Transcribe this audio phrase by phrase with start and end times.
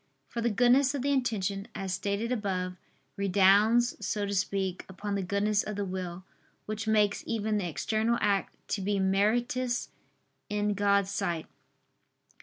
[0.29, 2.75] For the goodness of the intention, as stated above,
[3.17, 6.23] redounds, so to speak, upon the goodness of the will,
[6.65, 9.89] which makes even the external act to be meritorious
[10.49, 11.45] in God's sight.